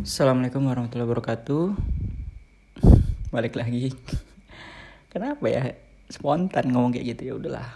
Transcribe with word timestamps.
Assalamualaikum 0.00 0.64
warahmatullahi 0.64 1.12
wabarakatuh. 1.12 1.76
Balik 3.36 3.60
lagi. 3.60 3.92
Kenapa 5.12 5.44
ya 5.44 5.76
spontan 6.08 6.72
ngomong 6.72 6.96
kayak 6.96 7.12
gitu 7.12 7.22
ya 7.28 7.34
udahlah. 7.36 7.68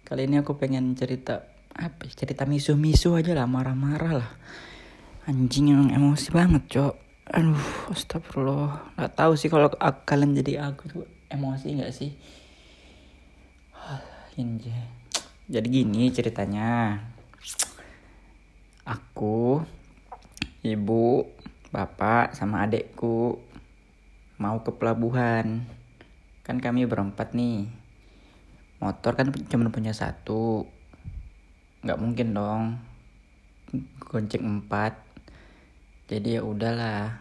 Kali 0.00 0.24
ini 0.24 0.40
aku 0.40 0.56
pengen 0.56 0.96
cerita 0.96 1.44
apa? 1.76 2.08
ya, 2.08 2.16
Cerita 2.16 2.48
misu-misu 2.48 3.12
aja 3.12 3.36
lah, 3.36 3.44
marah-marah 3.44 4.24
lah. 4.24 4.30
Anjing 5.28 5.68
yang 5.68 5.92
emosi 5.92 6.32
banget, 6.32 6.64
cok. 6.64 6.94
Aduh, 7.36 7.92
astagfirullah. 7.92 8.96
Gak 8.96 9.12
tahu 9.12 9.36
sih 9.36 9.52
kalau 9.52 9.68
kalian 10.08 10.32
jadi 10.32 10.72
aku 10.72 10.82
tuh 10.88 11.04
emosi 11.28 11.76
nggak 11.76 11.92
sih? 11.92 12.16
Jadi 15.52 15.66
gini 15.68 16.08
ceritanya. 16.08 17.04
Aku, 18.88 19.60
ibu, 20.64 21.36
bapak 21.76 22.32
sama 22.32 22.64
adekku 22.64 23.36
mau 24.40 24.64
ke 24.64 24.72
pelabuhan. 24.72 25.68
Kan 26.40 26.56
kami 26.56 26.88
berempat 26.88 27.36
nih. 27.36 27.68
Motor 28.80 29.12
kan 29.12 29.28
cuma 29.52 29.68
punya 29.68 29.92
satu. 29.92 30.64
Nggak 31.84 32.00
mungkin 32.00 32.32
dong. 32.32 32.62
Gonceng 34.00 34.64
empat. 34.64 34.96
Jadi 36.08 36.40
ya 36.40 36.42
udahlah 36.48 37.12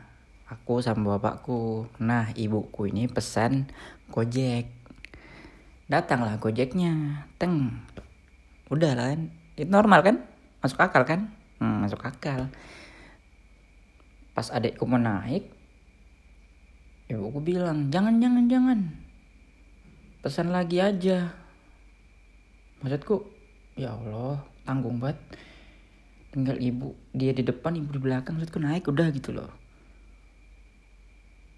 aku 0.48 0.80
sama 0.80 1.20
bapakku. 1.20 1.92
Nah 2.00 2.32
ibuku 2.32 2.88
ini 2.88 3.12
pesan 3.12 3.68
gojek. 4.08 4.72
Datanglah 5.92 6.40
gojeknya. 6.40 7.28
Teng. 7.36 7.84
Udah 8.72 8.96
lah 8.96 9.12
kan. 9.12 9.36
Itu 9.60 9.68
normal 9.68 10.00
kan? 10.00 10.16
Masuk 10.64 10.80
akal 10.80 11.04
kan? 11.04 11.36
Hmm, 11.60 11.84
masuk 11.84 12.00
akal 12.08 12.48
pas 14.36 14.52
adekku 14.52 14.84
mau 14.84 15.00
naik 15.00 15.56
ibuku 17.08 17.40
bilang 17.42 17.94
jangan 17.94 18.18
jangan 18.18 18.46
jangan. 18.50 18.80
Pesan 20.26 20.50
lagi 20.50 20.82
aja. 20.82 21.30
Maksudku 22.82 23.30
ya 23.78 23.94
Allah 23.94 24.42
tanggung 24.66 24.98
banget. 24.98 25.22
Tinggal 26.34 26.58
ibu 26.60 26.98
dia 27.16 27.32
di 27.32 27.46
depan 27.46 27.78
ibu 27.78 27.94
di 27.94 28.02
belakang. 28.02 28.36
Maksudku 28.36 28.58
naik 28.58 28.90
udah 28.90 29.08
gitu 29.14 29.38
loh. 29.38 29.54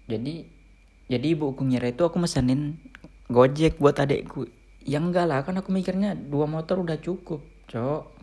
Jadi 0.08 0.44
jadi 1.08 1.26
ibuku 1.32 1.64
ngira 1.64 1.88
itu 1.92 2.04
aku 2.04 2.20
mesenin 2.20 2.76
gojek 3.32 3.80
buat 3.80 3.96
adekku 3.96 4.48
ya 4.84 5.00
enggak 5.00 5.28
lah 5.28 5.44
kan 5.44 5.56
aku 5.56 5.68
mikirnya 5.72 6.16
dua 6.16 6.44
motor 6.44 6.80
udah 6.84 7.00
cukup 7.00 7.40
cok. 7.72 8.20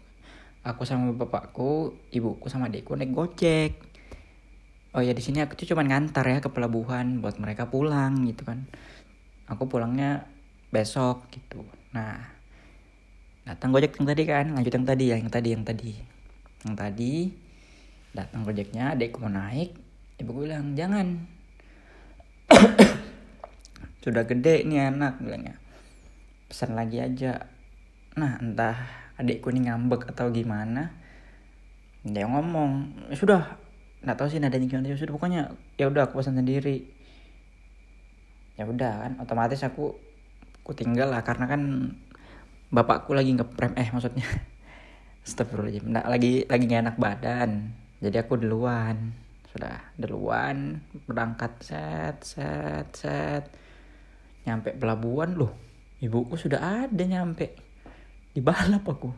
Aku 0.65 0.81
sama 0.81 1.13
bapakku 1.13 1.93
ibuku 2.09 2.49
sama 2.49 2.69
adekku 2.69 2.93
naik 2.93 3.13
gojek 3.13 3.94
oh 4.95 5.03
ya 5.03 5.11
di 5.11 5.19
sini 5.19 5.43
aku 5.43 5.59
tuh 5.59 5.75
cuma 5.75 5.83
ngantar 5.83 6.23
ya 6.23 6.39
ke 6.39 6.47
pelabuhan 6.47 7.19
buat 7.19 7.35
mereka 7.35 7.67
pulang 7.67 8.23
gitu 8.23 8.47
kan. 8.47 8.63
Aku 9.51 9.67
pulangnya 9.67 10.23
besok 10.71 11.27
gitu. 11.35 11.67
Nah 11.91 12.15
datang 13.43 13.75
gojek 13.75 13.99
yang 13.99 14.07
tadi 14.07 14.23
kan 14.25 14.45
lanjut 14.55 14.73
yang 14.73 14.87
tadi 14.87 15.05
ya 15.11 15.15
yang 15.19 15.31
tadi 15.31 15.49
yang 15.51 15.63
tadi. 15.67 15.91
Yang 16.63 16.75
tadi 16.79 17.13
datang 18.15 18.41
gojeknya 18.47 18.95
adekku 18.95 19.19
mau 19.19 19.29
naik 19.29 19.75
ibu 20.23 20.31
bilang 20.31 20.79
jangan. 20.79 21.27
Sudah 24.03 24.23
gede 24.23 24.63
nih 24.63 24.95
anak 24.95 25.19
bilangnya. 25.19 25.59
Pesan 26.47 26.71
lagi 26.71 27.03
aja. 27.03 27.51
Nah 28.15 28.39
entah 28.39 28.79
adekku 29.19 29.51
ini 29.51 29.67
ngambek 29.67 30.07
atau 30.15 30.31
gimana 30.31 31.03
dia 32.05 32.29
ngomong 32.29 33.01
"Ya 33.09 33.17
sudah 33.17 33.41
nggak 34.05 34.21
tahu 34.21 34.29
sih 34.29 34.37
nadanya 34.37 34.69
gimana 34.69 34.93
sudah 34.93 35.13
pokoknya 35.17 35.41
ya 35.81 35.89
udah 35.89 36.05
aku 36.05 36.21
pesan 36.21 36.37
sendiri. 36.37 36.85
Ya 38.55 38.69
udah 38.69 38.93
kan 39.01 39.13
otomatis 39.17 39.65
aku 39.65 39.97
aku 40.61 40.71
tinggal 40.77 41.09
lah 41.09 41.25
karena 41.25 41.49
kan 41.49 41.61
bapakku 42.69 43.17
lagi 43.17 43.33
ngeprem 43.33 43.73
eh 43.73 43.89
maksudnya. 43.89 44.25
Astagfirullahaladzim 45.25 45.89
Nggak, 45.89 46.05
lagi 46.05 46.33
lagi 46.45 46.63
gak 46.69 46.81
enak 46.85 46.97
badan. 47.01 47.49
Jadi 47.97 48.17
aku 48.21 48.37
duluan 48.37 49.17
sudah 49.49 49.89
duluan 49.97 50.85
berangkat 51.09 51.57
set 51.65 52.21
set 52.21 52.87
set. 52.93 53.43
Nyampe 54.45 54.77
pelabuhan 54.77 55.33
loh 55.33 55.57
ibuku 55.97 56.37
sudah 56.37 56.85
ada 56.85 57.03
nyampe. 57.09 57.57
Di 58.29 58.37
balap 58.37 58.85
aku. 58.85 59.09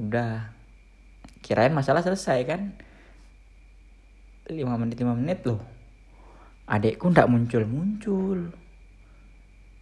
Udah. 0.00 0.56
Kirain 1.44 1.76
masalah 1.76 2.00
selesai 2.00 2.40
kan 2.48 2.72
5 4.46 4.80
menit 4.82 4.96
5 5.02 5.18
menit 5.18 5.38
loh. 5.46 5.60
Adekku 6.66 7.10
ndak 7.10 7.30
muncul 7.30 7.62
muncul 7.66 8.38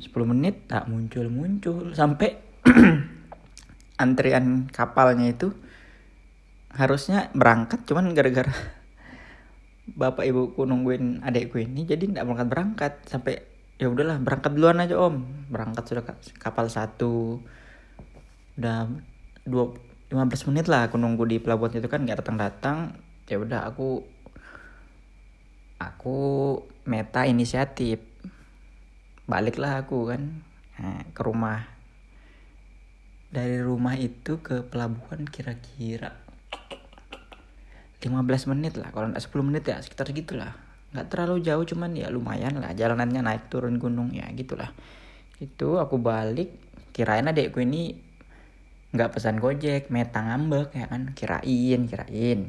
10 0.00 0.10
menit 0.28 0.68
tak 0.68 0.84
muncul 0.84 1.26
muncul 1.32 1.96
sampai 1.96 2.36
antrian 4.02 4.68
kapalnya 4.68 5.32
itu 5.32 5.54
harusnya 6.74 7.30
berangkat 7.32 7.86
cuman 7.86 8.12
gara-gara 8.12 8.50
bapak 10.00 10.26
ibuku 10.26 10.66
nungguin 10.66 11.22
adekku 11.24 11.62
ini 11.62 11.88
jadi 11.88 12.04
ndak 12.10 12.24
berangkat 12.24 12.48
berangkat. 12.48 12.92
Sampai 13.08 13.40
ya 13.80 13.88
udahlah 13.88 14.20
berangkat 14.20 14.52
duluan 14.52 14.80
aja 14.80 14.96
om. 15.00 15.24
Berangkat 15.48 15.84
sudah 15.88 16.04
kapal 16.36 16.68
satu. 16.68 17.40
Udah 18.60 18.88
dua 19.44 19.76
15 20.12 20.48
menit 20.52 20.66
lah 20.68 20.88
aku 20.88 21.00
nunggu 21.00 21.24
di 21.26 21.36
pelabuhan 21.40 21.74
itu 21.74 21.88
kan 21.90 22.04
nggak 22.04 22.22
datang 22.22 22.36
datang 22.38 22.76
ya 23.26 23.40
udah 23.40 23.66
aku 23.72 24.04
aku 25.78 26.60
meta 26.86 27.26
inisiatif. 27.26 28.00
Baliklah 29.24 29.80
aku 29.80 30.12
kan 30.12 30.44
nah, 30.76 31.02
ke 31.10 31.20
rumah. 31.24 31.64
Dari 33.34 33.58
rumah 33.58 33.98
itu 33.98 34.38
ke 34.38 34.62
pelabuhan 34.62 35.26
kira-kira 35.26 36.14
15 37.98 38.50
menit 38.52 38.78
lah. 38.78 38.94
Kalau 38.94 39.10
nggak 39.10 39.24
10 39.24 39.48
menit 39.48 39.64
ya 39.66 39.80
sekitar 39.82 40.12
gitulah 40.14 40.54
nggak 40.94 41.10
terlalu 41.10 41.42
jauh 41.42 41.64
cuman 41.66 41.90
ya 41.98 42.06
lumayan 42.06 42.54
lah. 42.62 42.70
Jalanannya 42.70 43.26
naik 43.26 43.50
turun 43.50 43.82
gunung 43.82 44.14
ya 44.14 44.30
gitulah. 44.30 44.70
Itu 45.42 45.82
aku 45.82 45.98
balik. 45.98 46.54
Kirain 46.94 47.26
adekku 47.26 47.58
ini 47.58 47.98
nggak 48.94 49.18
pesan 49.18 49.42
gojek 49.42 49.90
meta 49.90 50.22
ngambek 50.22 50.70
ya 50.78 50.86
kan. 50.86 51.10
Kirain 51.18 51.90
kirain 51.90 52.40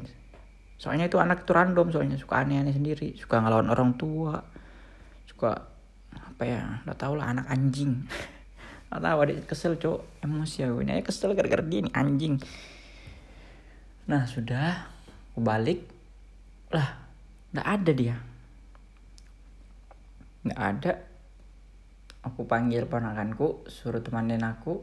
soalnya 0.76 1.08
itu 1.08 1.16
anak 1.16 1.48
itu 1.48 1.52
random 1.56 1.88
soalnya 1.88 2.20
suka 2.20 2.44
aneh-aneh 2.44 2.76
sendiri. 2.76 3.16
Suka 3.16 3.40
ngelawan 3.40 3.72
orang 3.72 3.96
tua. 3.96 4.36
Suka 5.24 5.56
apa 6.12 6.42
ya 6.44 6.84
nggak 6.84 6.98
tahu 7.00 7.16
lah 7.16 7.32
anak 7.32 7.46
anjing. 7.48 8.04
Nggak 8.86 9.02
tahu 9.02 9.18
adik 9.18 9.38
kesel 9.50 9.74
cok 9.82 10.22
emosi 10.22 10.62
aku 10.62 10.78
ini 10.86 11.02
kesel 11.02 11.34
gara-gara 11.34 11.58
dia 11.58 11.82
ini 11.82 11.90
anjing. 11.90 12.38
Nah 14.06 14.22
sudah. 14.30 14.94
Aku 15.34 15.44
balik 15.44 15.84
lah 16.72 16.96
nggak 17.50 17.66
ada 17.66 17.92
dia. 17.92 18.16
Nggak 20.46 20.60
ada. 20.60 20.92
Aku 22.30 22.46
panggil 22.46 22.86
ponakanku 22.86 23.66
suruh 23.66 24.00
temenin 24.00 24.46
aku. 24.46 24.80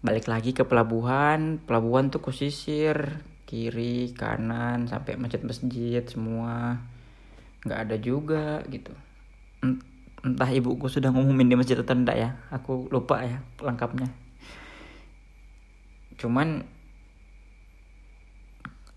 Balik 0.00 0.30
lagi 0.30 0.54
ke 0.54 0.62
pelabuhan. 0.62 1.58
Pelabuhan 1.58 2.08
tuh 2.08 2.22
kusisir 2.22 3.18
kiri 3.46 4.10
kanan 4.12 4.90
sampai 4.90 5.14
masjid-masjid 5.14 6.02
semua. 6.04 6.82
Nggak 7.62 7.80
ada 7.86 7.96
juga 7.96 8.60
gitu. 8.66 8.90
Entah 10.26 10.50
ibuku 10.50 10.90
sudah 10.90 11.14
ngumumin 11.14 11.46
di 11.46 11.54
masjid 11.54 11.78
atau 11.78 11.94
enggak 11.94 12.18
ya. 12.18 12.30
Aku 12.50 12.90
lupa 12.90 13.22
ya 13.22 13.38
lengkapnya. 13.62 14.10
Cuman 16.18 16.66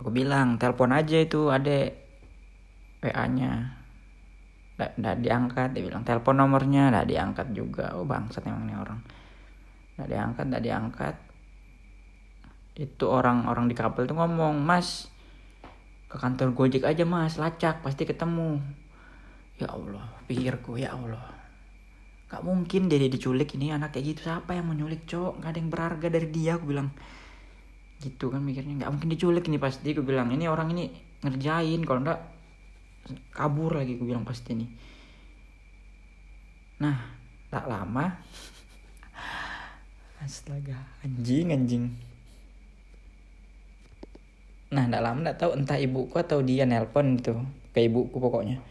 aku 0.01 0.09
bilang 0.09 0.57
telepon 0.57 0.97
aja 0.97 1.21
itu 1.21 1.53
adek 1.53 2.09
WA 3.05 3.25
nya 3.31 3.77
nggak 4.79 5.19
diangkat 5.19 5.75
dia 5.75 5.83
bilang 5.85 6.01
telepon 6.01 6.41
nomornya. 6.41 6.89
Nggak 6.89 7.07
diangkat 7.07 7.47
juga. 7.53 7.93
Oh 7.93 8.07
bangsat 8.07 8.49
emang 8.49 8.65
nih 8.65 8.77
orang. 8.81 8.99
Nggak 9.99 10.09
diangkat 10.09 10.45
nggak 10.49 10.65
diangkat 10.65 11.15
itu 12.79 13.11
orang-orang 13.11 13.67
di 13.67 13.75
kapal 13.75 14.07
tuh 14.07 14.15
ngomong 14.15 14.63
mas 14.63 15.11
ke 16.07 16.15
kantor 16.15 16.55
gojek 16.55 16.87
aja 16.87 17.03
mas 17.03 17.35
lacak 17.35 17.83
pasti 17.83 18.07
ketemu. 18.07 18.63
Ya 19.59 19.67
Allah 19.67 20.07
pikirku 20.31 20.79
ya 20.79 20.95
Allah. 20.95 21.19
Gak 22.31 22.47
mungkin 22.47 22.87
dia 22.87 23.03
diculik 23.03 23.59
ini 23.59 23.75
anak 23.75 23.91
kayak 23.91 24.15
gitu. 24.15 24.31
Siapa 24.31 24.55
yang 24.55 24.71
mau 24.71 24.75
nyulik 24.79 25.03
cok 25.03 25.43
gak 25.43 25.51
ada 25.51 25.59
yang 25.59 25.67
berharga 25.67 26.07
dari 26.07 26.27
dia 26.31 26.55
aku 26.55 26.71
bilang. 26.71 26.87
Gitu 27.99 28.31
kan 28.31 28.39
mikirnya. 28.39 28.79
Nggak 28.79 28.91
mungkin 28.95 29.11
diculik 29.11 29.43
ini 29.51 29.59
pasti 29.59 29.91
aku 29.91 30.07
bilang. 30.07 30.31
Ini 30.31 30.47
orang 30.47 30.71
ini 30.71 30.87
ngerjain 31.19 31.83
kalau 31.83 31.99
enggak 31.99 32.23
kabur 33.35 33.75
lagi 33.75 33.99
aku 33.99 34.07
bilang 34.07 34.23
pasti 34.23 34.55
nih. 34.55 34.69
Nah 36.79 36.95
tak 37.51 37.67
lama. 37.67 38.07
Astaga 40.23 40.79
anjing 41.03 41.51
anjing 41.51 42.08
nah 44.69 44.85
nggak 44.85 45.01
lama 45.01 45.19
nggak 45.25 45.39
tahu 45.41 45.51
entah 45.57 45.81
ibuku 45.81 46.13
atau 46.21 46.45
dia 46.45 46.61
nelpon 46.69 47.17
itu 47.17 47.33
ke 47.73 47.85
ibuku 47.85 48.17
pokoknya. 48.17 48.61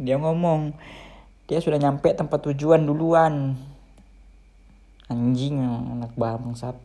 Dia 0.00 0.16
ngomong 0.16 0.76
dia 1.48 1.60
sudah 1.60 1.80
nyampe 1.80 2.12
tempat 2.12 2.40
tujuan 2.50 2.84
duluan. 2.84 3.56
Anjing 5.10 5.58
anak 5.60 6.14
bangsat. 6.14 6.78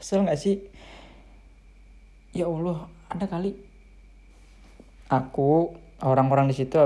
Kesel 0.00 0.26
nggak 0.26 0.40
sih? 0.40 0.58
Ya 2.34 2.50
allah 2.50 2.90
ada 3.08 3.28
kali. 3.30 3.54
Aku 5.08 5.76
orang-orang 6.02 6.50
di 6.50 6.56
situ 6.56 6.80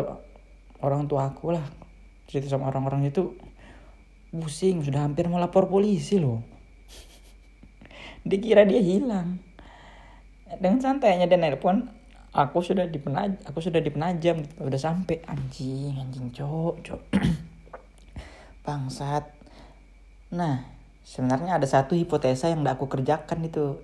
orang 0.83 1.07
tua 1.09 1.31
aku 1.33 1.55
lah 1.55 1.65
cerita 2.29 2.51
sama 2.53 2.69
orang-orang 2.69 3.09
itu 3.09 3.33
pusing 4.29 4.85
sudah 4.85 5.09
hampir 5.09 5.25
mau 5.31 5.41
lapor 5.41 5.71
polisi 5.71 6.21
loh. 6.21 6.45
Dikira 8.29 8.69
dia 8.69 8.83
hilang 8.85 9.48
dengan 10.57 10.81
santainya 10.81 11.29
dia 11.29 11.37
nelpon 11.37 11.93
aku 12.33 12.65
sudah 12.65 12.89
di 12.89 12.97
aku 13.45 13.59
sudah 13.61 13.81
di 13.85 13.93
penajam 13.93 14.41
udah 14.57 14.81
sampai. 14.81 15.21
Anjing 15.29 16.01
anjing 16.01 16.33
cok 16.33 16.75
cok. 16.85 17.03
Bangsat. 18.65 19.29
Nah 20.33 20.65
sebenarnya 21.05 21.61
ada 21.61 21.67
satu 21.69 21.93
hipotesa 21.93 22.49
yang 22.49 22.65
udah 22.65 22.81
aku 22.81 22.89
kerjakan 22.89 23.45
itu. 23.45 23.81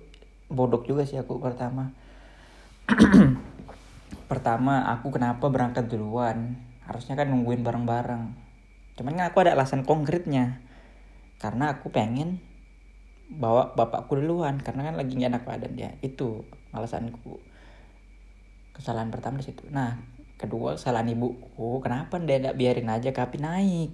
Bodoh 0.49 0.81
juga 0.85 1.05
sih 1.05 1.17
aku 1.17 1.41
pertama. 1.41 1.93
Pertama 4.25 4.89
aku 4.89 5.13
kenapa 5.13 5.53
berangkat 5.53 5.85
duluan? 5.85 6.57
Harusnya 6.85 7.13
kan 7.13 7.29
nungguin 7.29 7.61
bareng-bareng. 7.61 8.33
Cuman 8.97 9.13
kan 9.17 9.25
aku 9.29 9.45
ada 9.45 9.53
alasan 9.53 9.85
konkretnya. 9.85 10.61
Karena 11.37 11.77
aku 11.77 11.93
pengen 11.93 12.41
bawa 13.25 13.73
bapakku 13.73 14.15
duluan 14.15 14.61
karena 14.61 14.91
kan 14.91 14.95
lagi 15.01 15.17
gak 15.17 15.31
enak 15.33 15.43
badan 15.43 15.73
dia. 15.73 15.91
Itu 16.05 16.45
alasanku. 16.71 17.41
Kesalahan 18.75 19.09
pertama 19.09 19.41
di 19.41 19.49
situ. 19.49 19.65
Nah 19.71 19.97
kedua 20.35 20.75
kesalahan 20.77 21.09
ibuku. 21.15 21.81
Kenapa 21.81 22.21
dia 22.21 22.37
tidak 22.37 22.55
biarin 22.59 22.91
aja 22.91 23.09
kapi 23.09 23.37
naik. 23.41 23.91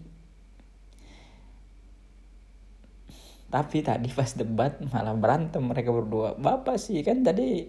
Tapi 3.52 3.78
tadi 3.84 4.08
pas 4.12 4.32
debat 4.32 4.80
malah 4.92 5.16
berantem 5.16 5.60
mereka 5.60 5.92
berdua. 5.92 6.40
Bapak 6.40 6.80
sih 6.80 7.04
kan 7.04 7.20
tadi 7.20 7.68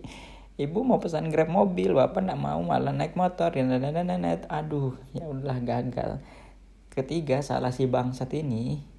ibu 0.55 0.79
mau 0.87 1.03
pesan 1.03 1.31
grab 1.31 1.51
mobil. 1.51 1.91
Bapak 1.95 2.23
nggak 2.23 2.39
mau 2.39 2.63
malah 2.63 2.95
naik 2.95 3.19
motor. 3.19 3.51
Dan 3.55 3.71
aduh 4.47 4.95
ya 5.11 5.27
udah 5.27 5.59
gagal. 5.63 6.23
Ketiga 6.93 7.41
salah 7.41 7.73
si 7.73 7.89
bangsat 7.89 8.31
ini 8.37 8.92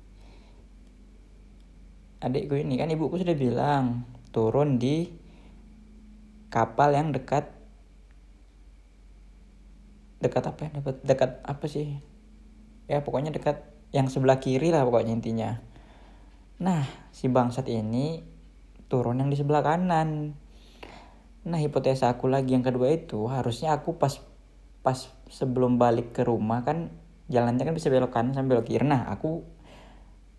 adikku 2.23 2.55
ini 2.55 2.79
kan 2.79 2.87
ibuku 2.87 3.19
sudah 3.19 3.35
bilang 3.35 4.07
turun 4.31 4.79
di 4.79 5.11
kapal 6.47 6.95
yang 6.95 7.11
dekat 7.11 7.51
dekat 10.23 10.43
apa 10.47 10.59
ya 10.63 10.69
dekat 11.03 11.31
apa 11.43 11.65
sih? 11.67 11.99
Ya 12.87 13.03
pokoknya 13.03 13.35
dekat 13.35 13.67
yang 13.91 14.07
sebelah 14.07 14.39
kiri 14.39 14.71
lah 14.71 14.87
pokoknya 14.87 15.19
intinya. 15.19 15.59
Nah 16.63 16.87
si 17.11 17.27
bangsat 17.27 17.67
ini 17.67 18.23
turun 18.87 19.19
yang 19.19 19.27
di 19.27 19.35
sebelah 19.35 19.59
kanan. 19.59 20.39
Nah 21.43 21.59
hipotesa 21.59 22.07
aku 22.07 22.31
lagi 22.31 22.55
yang 22.55 22.63
kedua 22.63 22.87
itu 22.95 23.27
harusnya 23.27 23.75
aku 23.75 23.99
pas 23.99 24.23
pas 24.79 24.95
sebelum 25.27 25.75
balik 25.75 26.15
ke 26.15 26.23
rumah 26.23 26.63
kan 26.63 26.87
jalannya 27.27 27.67
kan 27.67 27.75
bisa 27.75 27.91
belok 27.91 28.15
kanan 28.15 28.31
sambil 28.31 28.63
belok 28.63 28.71
kiri. 28.71 28.87
Nah 28.87 29.11
aku 29.11 29.43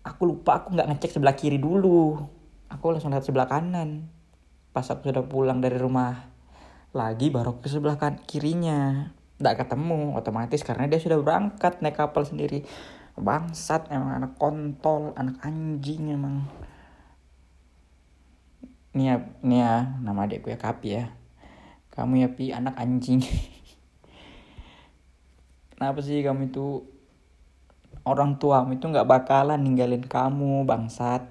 aku 0.05 0.29
lupa 0.29 0.61
aku 0.61 0.77
nggak 0.77 0.87
ngecek 0.93 1.17
sebelah 1.17 1.33
kiri 1.33 1.57
dulu. 1.57 2.21
Aku 2.69 2.93
langsung 2.93 3.09
lihat 3.09 3.25
sebelah 3.25 3.49
kanan. 3.49 4.13
Pas 4.69 4.85
aku 4.85 5.09
sudah 5.09 5.25
pulang 5.25 5.59
dari 5.59 5.81
rumah 5.81 6.29
lagi 6.93 7.33
baru 7.33 7.59
ke 7.59 7.67
sebelah 7.67 7.97
kan 7.97 8.21
kirinya. 8.21 9.09
Nggak 9.41 9.65
ketemu 9.65 10.13
otomatis 10.13 10.61
karena 10.61 10.85
dia 10.85 11.01
sudah 11.01 11.17
berangkat 11.19 11.81
naik 11.81 11.97
kapal 11.97 12.23
sendiri. 12.23 12.61
Bangsat 13.17 13.89
emang 13.89 14.21
anak 14.21 14.37
kontol 14.37 15.17
anak 15.17 15.41
anjing 15.41 16.13
emang. 16.13 16.45
Nih 18.95 19.11
ya, 19.11 19.15
ya 19.43 19.71
nama 19.99 20.23
adikku 20.23 20.53
ya 20.53 20.59
Kapi 20.61 20.87
ya. 20.87 21.11
Kamu 21.91 22.21
ya 22.21 22.29
Pi 22.31 22.55
anak 22.55 22.79
anjing. 22.79 23.19
Kenapa 25.75 25.99
sih 25.99 26.23
kamu 26.23 26.51
itu 26.51 26.94
orang 28.05 28.37
tuamu 28.37 28.77
itu 28.77 28.85
nggak 28.85 29.09
bakalan 29.09 29.59
ninggalin 29.59 30.05
kamu 30.05 30.63
bangsat. 30.63 31.25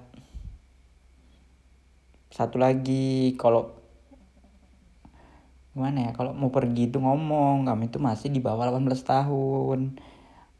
Satu 2.27 2.59
lagi 2.59 3.31
kalau 3.39 3.71
gimana 5.71 6.07
ya 6.07 6.11
kalau 6.11 6.31
mau 6.35 6.51
pergi 6.51 6.91
itu 6.91 6.99
ngomong 6.99 7.67
kamu 7.67 7.87
itu 7.87 7.99
masih 7.99 8.27
di 8.27 8.43
bawah 8.43 8.67
18 8.67 8.91
tahun. 9.07 9.79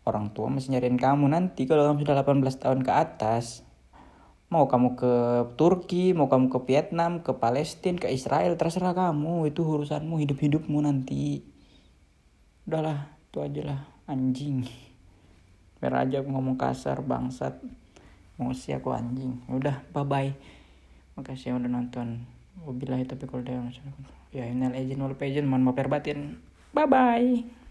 Orang 0.08 0.32
tua 0.32 0.48
masih 0.48 0.72
nyariin 0.72 0.96
kamu. 0.96 1.28
Nanti 1.28 1.68
kalau 1.68 1.84
kamu 1.84 2.08
sudah 2.08 2.16
18 2.24 2.64
tahun 2.64 2.80
ke 2.82 2.92
atas 2.96 3.68
mau 4.46 4.70
kamu 4.70 4.94
ke 4.96 5.14
Turki 5.58 6.14
mau 6.14 6.30
kamu 6.30 6.54
ke 6.54 6.60
Vietnam 6.70 7.26
ke 7.26 7.34
Palestina 7.36 8.00
ke 8.00 8.08
Israel 8.08 8.56
terserah 8.56 8.96
kamu. 8.96 9.52
Itu 9.52 9.68
urusanmu 9.68 10.16
hidup 10.24 10.40
hidupmu 10.40 10.80
nanti. 10.80 11.44
Udahlah 12.64 13.20
itu 13.28 13.38
aja 13.44 13.62
lah 13.68 13.80
anjing 14.08 14.64
biar 15.80 16.08
aja 16.08 16.24
aku 16.24 16.30
ngomong 16.32 16.56
kasar 16.56 17.04
bangsat. 17.04 17.58
Emosi 18.36 18.76
aku 18.76 18.92
anjing. 18.92 19.40
Ya 19.48 19.54
udah 19.56 19.76
bye 19.96 20.04
bye 20.04 20.32
makasih 21.16 21.56
yang 21.56 21.64
udah 21.64 21.72
nonton. 21.72 22.28
Wabillahi 22.64 23.08
tapi 23.08 23.28
kalau 23.28 23.44
ya 24.36 24.44
ini 24.48 24.68
legend 24.68 25.04
wal 25.04 25.16
pageant 25.16 25.48
mohon 25.48 25.64
maaf 25.64 25.80
batin. 25.88 26.40
Bye 26.76 26.88
bye 26.88 27.65